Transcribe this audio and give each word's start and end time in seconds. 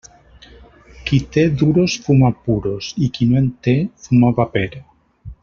Qui 1.09 1.19
té 1.35 1.43
duros 1.63 1.97
fuma 2.07 2.31
puros 2.47 2.89
i 3.09 3.11
qui 3.19 3.29
no 3.35 3.39
en 3.43 3.53
té 3.69 3.77
fuma 4.07 4.35
paper. 4.41 4.67